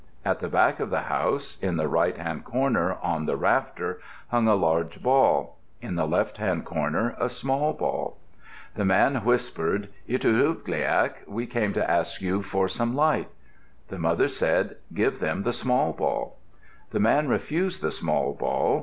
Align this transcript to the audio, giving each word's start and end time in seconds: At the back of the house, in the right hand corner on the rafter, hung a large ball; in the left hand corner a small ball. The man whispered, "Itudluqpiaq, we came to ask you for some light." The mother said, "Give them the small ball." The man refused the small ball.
At 0.25 0.39
the 0.39 0.47
back 0.47 0.79
of 0.79 0.89
the 0.89 1.01
house, 1.01 1.59
in 1.61 1.77
the 1.77 1.87
right 1.87 2.17
hand 2.17 2.43
corner 2.43 2.97
on 3.03 3.27
the 3.27 3.37
rafter, 3.37 3.99
hung 4.29 4.47
a 4.47 4.55
large 4.55 5.03
ball; 5.03 5.59
in 5.79 5.93
the 5.93 6.07
left 6.07 6.37
hand 6.37 6.65
corner 6.65 7.15
a 7.19 7.29
small 7.29 7.71
ball. 7.71 8.17
The 8.73 8.83
man 8.83 9.17
whispered, 9.17 9.89
"Itudluqpiaq, 10.09 11.27
we 11.27 11.45
came 11.45 11.71
to 11.73 11.87
ask 11.87 12.19
you 12.19 12.41
for 12.41 12.67
some 12.67 12.95
light." 12.95 13.29
The 13.89 13.99
mother 13.99 14.27
said, 14.27 14.77
"Give 14.91 15.19
them 15.19 15.43
the 15.43 15.53
small 15.53 15.93
ball." 15.93 16.37
The 16.89 16.99
man 16.99 17.27
refused 17.29 17.83
the 17.83 17.91
small 17.91 18.33
ball. 18.33 18.79